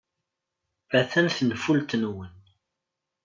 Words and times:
Attan 0.99 1.27
tenfult-nwent. 1.37 2.37